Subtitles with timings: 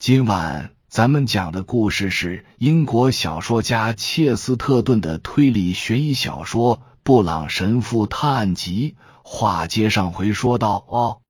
[0.00, 8.96] 今晚咱们讲的故事是英国小说家切斯特顿的推理悬疑小说《布朗神父探案集》。
[9.22, 11.20] 话接上回说道：“哦，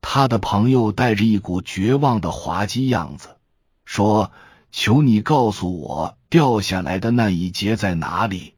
[0.00, 3.36] 他的朋友带着一股绝望的滑稽样子
[3.84, 4.32] 说
[4.72, 8.54] ：‘求你告诉我，掉下来的那一节在哪里？’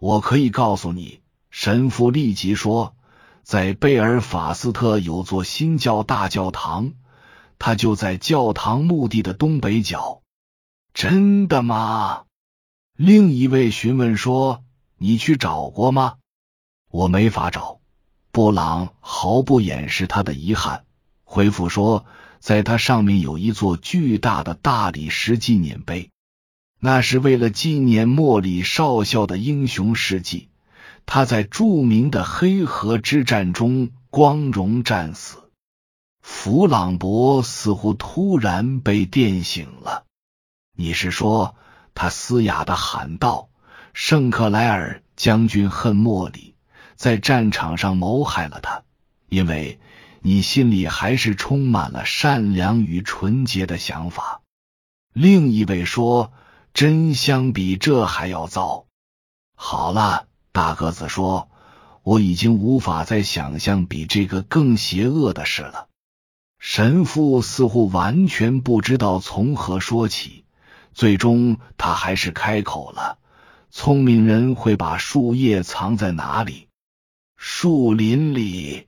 [0.00, 1.20] 我可以告诉你。”
[1.52, 2.94] 神父立即说
[3.44, 6.94] ：“在贝尔法斯特有座新教大教堂。”
[7.60, 10.22] 他就在教堂墓地的东北角，
[10.94, 12.22] 真的吗？
[12.96, 14.64] 另一位询问说
[14.96, 16.14] ：“你去找过吗？”
[16.90, 17.78] 我没法找。
[18.32, 20.84] 布朗毫不掩饰他的遗憾，
[21.22, 22.06] 回复说
[22.40, 26.08] ：“在它上面有一座巨大的大理石纪念碑，
[26.78, 30.48] 那是为了纪念莫里少校的英雄事迹。
[31.04, 35.36] 他在著名的黑河之战中光荣战死。”
[36.20, 40.04] 弗朗博似乎突然被电醒了。
[40.76, 41.56] 你是说，
[41.94, 43.48] 他嘶哑的喊道
[43.92, 46.54] ：“圣克莱尔将军恨莫里，
[46.96, 48.82] 在战场上谋害了他，
[49.28, 49.80] 因为
[50.20, 54.40] 你心里还是充满了善良与纯洁的想法。”
[55.12, 56.32] 另一位说
[56.72, 58.86] ：“真相比这还要糟。”
[59.56, 61.50] 好了，大个子说
[62.02, 65.88] ：“我已经无法再想象比这个更邪恶的事了。”
[66.60, 70.44] 神父似乎完全不知道从何说起，
[70.92, 73.18] 最终他还是开口了
[73.72, 76.68] ：“聪明人会把树叶藏在哪里？
[77.38, 78.86] 树林里。”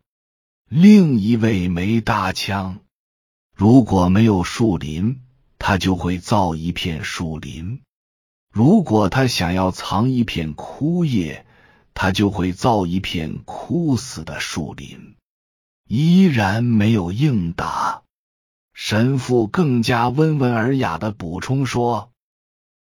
[0.69, 2.81] 另一位没搭腔
[3.57, 5.23] ：“如果没有树林，
[5.59, 7.81] 他就会造一片树林；
[8.51, 11.47] 如果他想要藏一片枯叶，
[11.95, 15.17] 他就会造一片枯死的树林。”
[15.95, 18.01] 依然没有应答。
[18.73, 22.13] 神父更加温文尔雅的补充说：“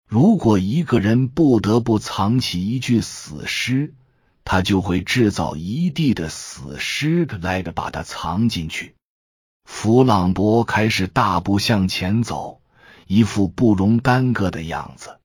[0.07, 3.95] 如果一个人不得不藏起一具死尸，
[4.43, 8.93] 他就会制造一地的死尸来着把它藏进去。”
[9.65, 12.61] 弗朗博开始大步向前走，
[13.07, 15.17] 一副不容耽搁的样子。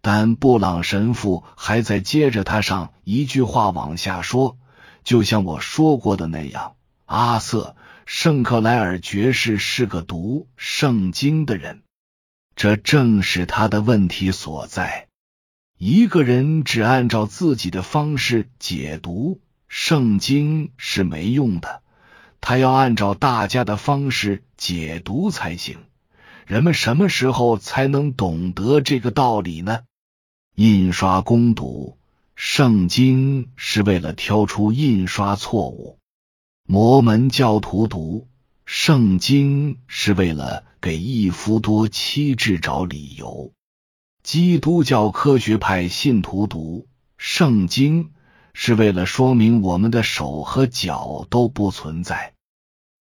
[0.00, 4.56] 但布朗神父还在接着他上一句话往下说，
[5.02, 6.76] 就像我说过的那样。
[7.08, 7.74] 阿瑟·
[8.04, 11.82] 圣克莱尔爵士是个读圣经的人，
[12.54, 15.08] 这正是他的问题所在。
[15.78, 21.80] 一个人只按照自己的方式解读圣经是没用的，
[22.42, 25.78] 他要按照大家的方式解读才行。
[26.46, 29.80] 人们什么时候才能懂得这个道理呢？
[30.56, 31.96] 印刷工读
[32.34, 35.97] 圣经是为了挑出印刷错误。
[36.70, 38.28] 摩门教徒读
[38.66, 43.52] 圣经是为了给一夫多妻制找理由；
[44.22, 46.86] 基督教科学派信徒读
[47.16, 48.10] 圣经
[48.52, 52.34] 是为了说明我们的手和脚都不存在。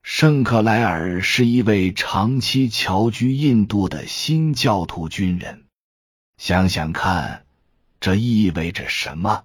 [0.02, 5.66] 圣克莱尔是一位长期侨居印度的新教徒军人。
[6.38, 7.44] 想想看，
[8.00, 9.44] 这意味着什么？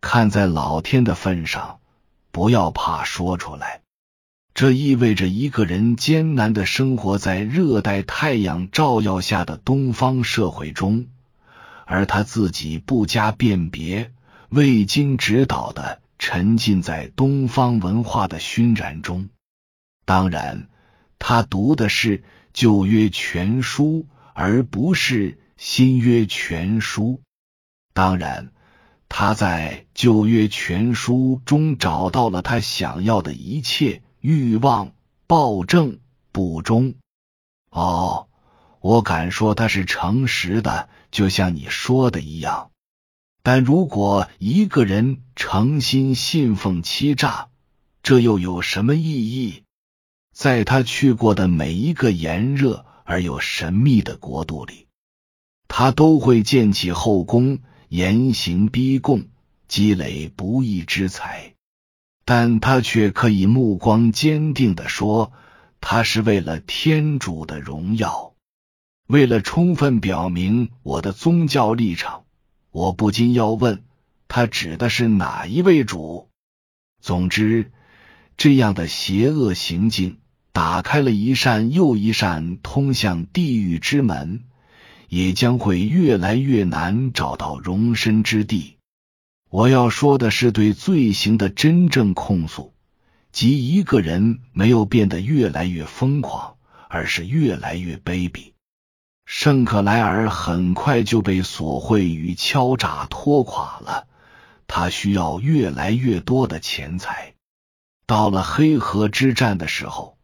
[0.00, 1.79] 看在老天的份上。
[2.32, 3.82] 不要怕说出来，
[4.54, 11.08] 这意味着一个人艰难的生活在热带太阳照耀下的东方社会中，
[11.86, 14.12] 而他自己不加辨别、
[14.48, 19.28] 未经指导的沉浸在东方文化的熏染中。
[20.04, 20.68] 当然，
[21.18, 27.20] 他读的是旧约全书，而不是新约全书。
[27.92, 28.52] 当然。
[29.12, 34.92] 他在旧约全书中找到了他想要的一切：欲望、
[35.26, 35.98] 暴政、
[36.30, 36.94] 不忠。
[37.70, 38.28] 哦，
[38.80, 42.70] 我敢说他是诚实的，就像你说的一样。
[43.42, 47.48] 但如果一个人诚心信奉欺诈，
[48.04, 49.64] 这又有什么意义？
[50.32, 54.86] 在他去过的每一个炎热而又神秘的国度里，
[55.66, 57.58] 他都会建起后宫。
[57.90, 59.24] 严刑逼供，
[59.66, 61.54] 积累不义之财，
[62.24, 65.32] 但他却可以目光坚定的说，
[65.80, 68.34] 他是为了天主的荣耀。
[69.08, 72.26] 为了充分表明我的宗教立场，
[72.70, 73.82] 我不禁要问，
[74.28, 76.28] 他指的是哪一位主？
[77.02, 77.72] 总之，
[78.36, 80.18] 这样的邪恶行径
[80.52, 84.44] 打开了一扇又一扇通向地狱之门。
[85.10, 88.76] 也将会越来越难找到容身之地。
[89.50, 92.72] 我要说的是对罪行的真正控诉，
[93.32, 96.54] 即一个人没有变得越来越疯狂，
[96.88, 98.52] 而是越来越卑鄙。
[99.26, 104.06] 圣克莱尔很快就被索贿与敲诈拖垮了，
[104.68, 107.34] 他需要越来越多的钱财。
[108.06, 110.16] 到了黑河之战的时候，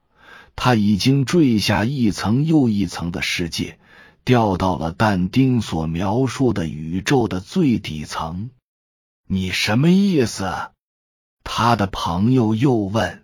[0.54, 3.80] 他已经坠下一层又一层的世界，
[4.26, 8.50] 掉到了但丁所描述的宇宙的最底层。
[9.28, 10.72] 你什么意思？
[11.44, 13.22] 他的朋友又问。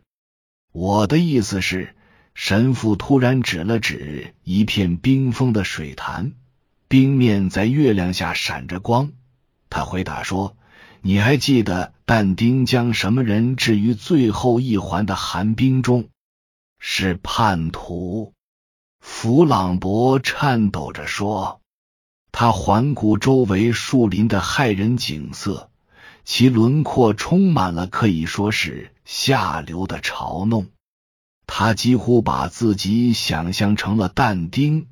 [0.71, 1.97] 我的意思是，
[2.35, 6.35] 神父突然指了指一片冰封的水潭，
[6.87, 9.11] 冰面在月亮下闪着光。
[9.69, 10.57] 他回答说。
[11.05, 16.09] 你还记得但丁将什么人置于最后一环的寒冰中？
[16.79, 18.33] 是叛徒。
[19.05, 21.61] 弗朗博颤抖着说。
[22.31, 25.71] 他环顾周围树林的骇人景色，
[26.25, 30.69] 其轮廓充满了可以说是下流的嘲弄。
[31.49, 34.87] 他几乎把自己想象成了但丁，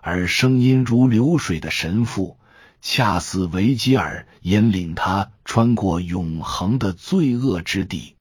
[0.00, 2.38] 而声音如流水的神父。
[2.82, 8.16] 恰似维吉尔引领他穿过永恒的罪恶之地。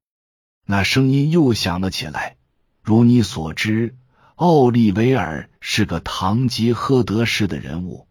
[0.66, 2.36] 那声音又响了起来。
[2.84, 3.96] 如你所知，
[4.40, 8.08] 奥利维尔是个堂吉诃德式的人物，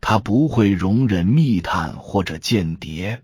[0.00, 3.22] 他不会容忍密探或者间谍。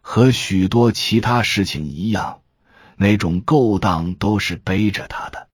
[0.00, 2.40] 和许多其他事情一样，
[2.96, 5.48] 那种勾当都是背着他的。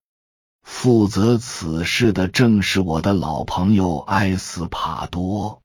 [0.63, 5.63] 负责此事的正是我的老朋友埃斯帕多。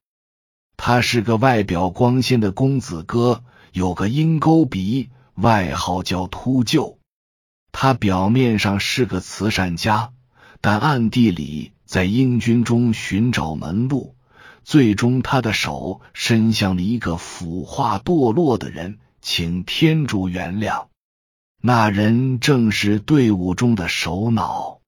[0.78, 6.98] 他是个外表光鲜的公子哥，有个鹰钩鼻，外号叫秃鹫。
[7.72, 10.14] 他表面上是个慈善家，
[10.66, 14.16] 但暗地里在英军中寻找门路。
[14.64, 20.88] 最终，他的手伸向了一个腐化堕落的人，请天主原谅。
[21.62, 24.80] 那人正是队伍中的首脑。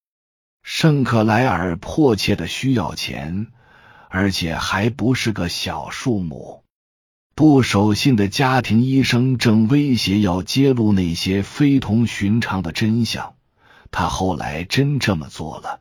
[0.63, 3.45] 圣克莱尔迫切的需要钱。
[4.09, 6.63] 而且还不是个小数目。
[7.35, 13.35] 不守信的家庭医生正威胁要揭露那些非同寻常的真相。
[13.91, 15.79] 他后来真这么做了，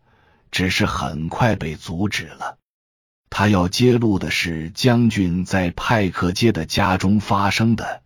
[0.51, 2.59] 只是很快被阻止了。
[3.29, 8.03] 他要揭露的是将军在派克街的家中发生的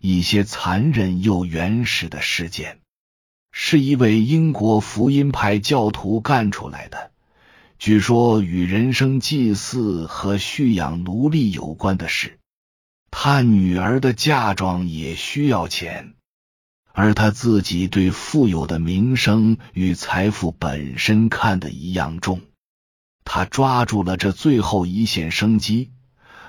[0.00, 2.78] 一些残忍又原始的事件，
[3.52, 7.10] 是一位英国福音派教徒干出来的。
[7.78, 12.38] 据说与人生祭祀和蓄养奴隶有关的事，
[13.10, 16.14] 他女儿的嫁妆也需要钱，
[16.92, 22.40] 而他自己对富有的名声与财富本身看得一样重。
[23.24, 25.90] 他抓住了这最后一线生机，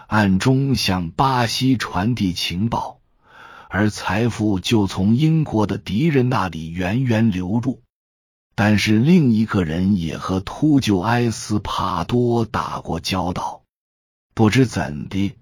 [0.07, 2.99] 暗中向巴西传递情报，
[3.69, 7.81] 而财富就从英国的敌人那里源源流入。
[8.53, 13.63] 但是另一个人也和秃鹫埃斯帕多打过交道，
[14.33, 15.35] 不知怎的，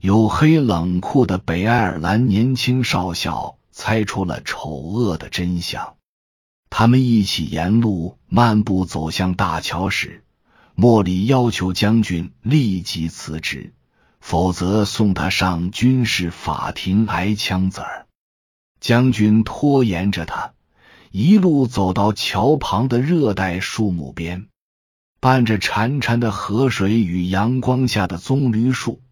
[0.00, 5.96] 黝黑冷酷的北爱尔兰年轻少校猜出了丑恶的真相。
[6.70, 10.24] 他们一起沿路漫步走向大桥时，
[10.74, 13.74] 莫里要求将军立即辞职，
[14.20, 18.06] 否则送他上军事法庭挨枪子儿。
[18.80, 20.54] 将军拖延着他。
[21.10, 24.46] 一路走到桥旁的热带树木边，
[25.20, 29.02] 伴着潺潺的河水与阳光下的棕榈树，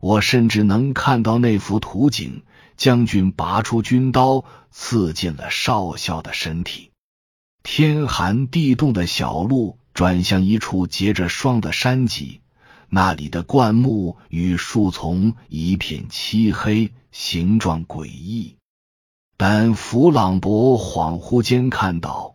[0.00, 2.42] 我甚至能看到那幅图景：
[2.82, 6.90] 将军拔出军刀，刺进了少校的身体。
[7.62, 12.40] 天寒地冻的小路转向一处结着霜的山脊，
[12.88, 18.56] 那里的灌木与树丛一片漆黑，形状诡异。
[19.36, 22.34] 但弗朗博恍惚间看到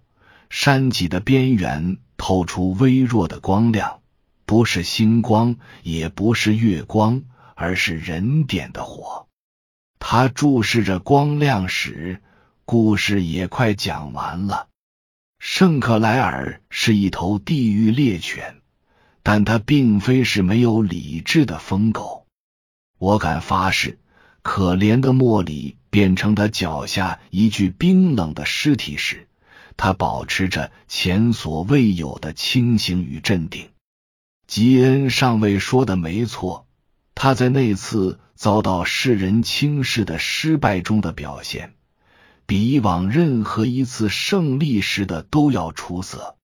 [0.50, 4.00] 山脊的边缘透出微弱的光亮，
[4.46, 7.24] 不是星光，也不是月光，
[7.54, 9.27] 而是人点的火。
[10.00, 12.22] 他注视着光亮时，
[12.66, 14.68] 故事也快讲完了。
[15.40, 18.58] 圣克莱尔是一头地狱猎犬，
[19.24, 22.26] 但他并非是没有理智的疯狗。
[22.98, 24.00] 我敢发誓。
[24.44, 29.28] 可怜的莫里变成他脚下一具冰冷的尸体时，
[29.76, 33.68] 他保持着前所未有的清醒与镇定。
[34.48, 36.66] 吉恩上尉说的没错，
[37.14, 41.74] 他在那次遭到世人轻视的失败中的表现，
[42.46, 46.38] 比以往任何一次胜利时的都要出色。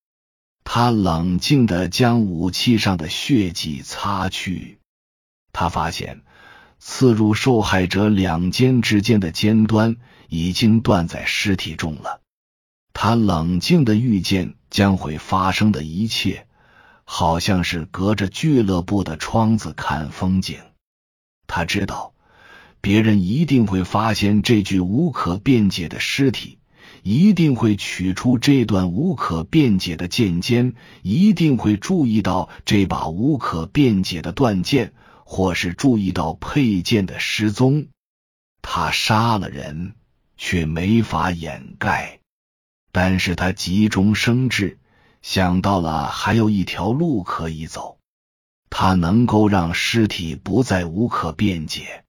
[0.65, 4.79] 他冷静的将武器上的血迹擦去，
[5.53, 6.23] 他发现。
[6.85, 9.95] 刺入受害者两肩之间的尖端
[10.27, 12.19] 已经断在尸体中了。
[12.91, 16.45] 他冷静的预见将会发生的一切，
[17.05, 20.59] 好像是隔着俱乐部的窗子看风景。
[21.47, 22.13] 他知道，
[22.81, 26.57] 别人一定会发现这具无可辩解的尸体，
[27.03, 34.93] 一定会取出这段无可辩解的剑尖，一定会注意到这把无可辩解的断剑，
[35.25, 37.87] 或是注意到佩剑的失踪。
[38.61, 39.93] 他杀了人，
[40.37, 42.19] 却没法掩盖。
[42.91, 44.77] 但是他急中生智，
[45.21, 47.97] 想到了还有一条路可以走。
[48.75, 52.03] 它能够让尸体不再无可辩解，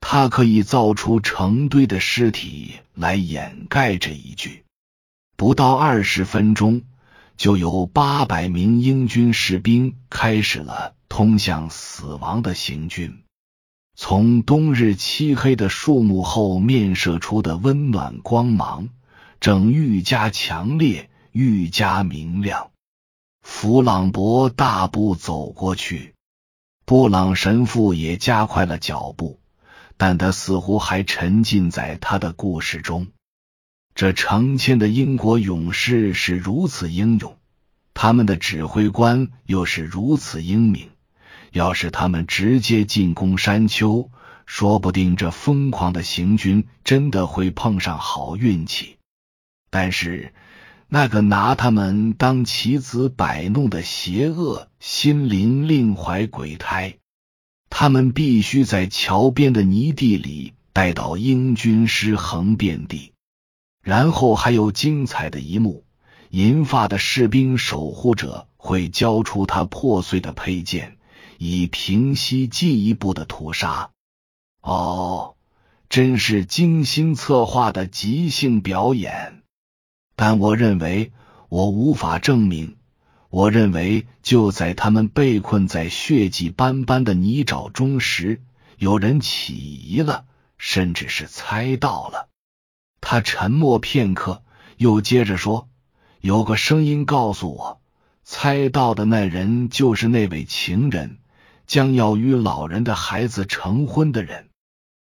[0.00, 4.62] 它可以造出成堆的尸体来掩盖这一句。
[5.36, 6.82] 不到二十分钟，
[7.36, 13.24] 就有八百名英军士兵开始了通向死亡的行军。
[13.96, 18.88] 从冬日漆黑的树木后面射出的温暖光芒，
[19.40, 22.70] 正愈加强烈，愈加明亮。
[23.50, 26.14] 弗朗博大步走过去，
[26.84, 29.40] 布朗神父也加快了脚步，
[29.96, 33.08] 但他似乎还沉浸在他的故事中。
[33.96, 37.36] 这成千的英国勇士是如此英勇，
[37.94, 40.90] 他们的指挥官又是如此英明。
[41.50, 44.10] 要是他们直接进攻山丘，
[44.46, 48.98] 说不定这疯狂的行军真的会碰上好运气。
[49.70, 50.32] 但是。
[50.90, 56.96] 那个拿他们当棋子摆弄的邪恶心灵另怀鬼胎，
[57.68, 63.12] 他们必须在桥边的泥地里待到英军尸横遍地，
[63.82, 65.84] 然后还有精彩的一幕：
[66.30, 70.96] 银发的士兵守护者会交出他破碎的佩剑，
[71.36, 73.90] 以平息进一步的屠杀。
[74.62, 75.34] 哦，
[75.90, 79.37] 真是精心策划的即兴表演。
[80.20, 81.12] 但我认为，
[81.48, 82.74] 我无法证明。
[83.30, 88.42] 我认为，就在他们被困在血迹斑斑的泥沼中时，
[88.78, 90.24] 有人起疑了，
[90.56, 92.26] 甚至是猜到了。
[93.00, 94.42] 他沉默片刻，
[94.76, 95.68] 又接着说
[96.20, 97.80] ：“有个声音告诉我，
[98.24, 101.18] 猜到的那人就是那位情人，
[101.68, 104.48] 将要与老人的孩子成婚的人。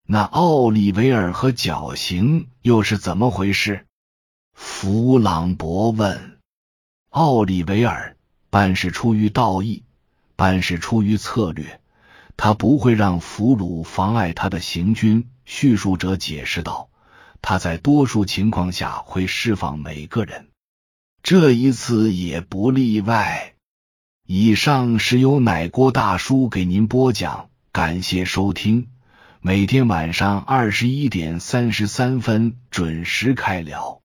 [0.07, 3.85] 那奥利维尔和绞刑又是怎么回事？”
[4.55, 6.39] 弗朗博问
[7.11, 8.17] 奥利维尔
[8.51, 9.83] ：“半是出于道义，
[10.37, 11.81] 半是出于策略。
[12.37, 16.89] 他不会让俘虏妨碍他的行军。”叙述者解释道
[17.43, 20.49] ：“他在多数情况下会释放每个人，
[21.23, 23.55] 这一次也不例外。”
[24.27, 28.89] 以上是由奶锅大叔给您播讲，感谢收听。
[29.41, 34.01] 每天晚上二十一点三十三分准时开聊。